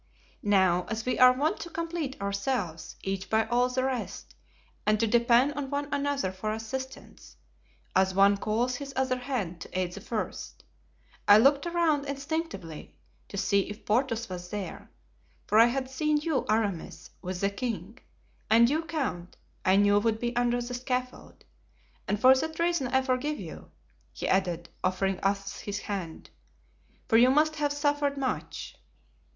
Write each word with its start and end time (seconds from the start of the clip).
Now, 0.41 0.87
as 0.89 1.05
we 1.05 1.19
are 1.19 1.31
wont 1.31 1.59
to 1.59 1.69
complete 1.69 2.19
ourselves 2.19 2.95
each 3.03 3.29
by 3.29 3.45
all 3.45 3.69
the 3.69 3.83
rest 3.83 4.33
and 4.83 4.99
to 4.99 5.05
depend 5.05 5.53
on 5.53 5.69
one 5.69 5.93
another 5.93 6.31
for 6.31 6.51
assistance, 6.51 7.35
as 7.95 8.15
one 8.15 8.37
calls 8.37 8.77
his 8.77 8.93
other 8.95 9.19
hand 9.19 9.61
to 9.61 9.77
aid 9.79 9.91
the 9.93 10.01
first, 10.01 10.63
I 11.27 11.37
looked 11.37 11.67
around 11.67 12.07
instinctively 12.07 12.95
to 13.29 13.37
see 13.37 13.69
if 13.69 13.85
Porthos 13.85 14.27
was 14.27 14.49
there; 14.49 14.89
for 15.45 15.59
I 15.59 15.65
had 15.67 15.87
seen 15.87 16.17
you, 16.17 16.47
Aramis, 16.49 17.11
with 17.21 17.39
the 17.39 17.51
king, 17.51 17.99
and 18.49 18.71
you, 18.71 18.83
count, 18.85 19.37
I 19.63 19.75
knew 19.75 19.99
would 19.99 20.17
be 20.19 20.35
under 20.35 20.63
the 20.63 20.73
scaffold, 20.73 21.45
and 22.07 22.19
for 22.19 22.33
that 22.33 22.57
reason 22.57 22.87
I 22.87 23.03
forgive 23.03 23.39
you," 23.39 23.69
he 24.11 24.27
added, 24.27 24.67
offering 24.83 25.17
Athos 25.19 25.59
his 25.59 25.77
hand, 25.77 26.31
"for 27.07 27.17
you 27.17 27.29
must 27.29 27.57
have 27.57 27.71
suffered 27.71 28.17
much. 28.17 28.75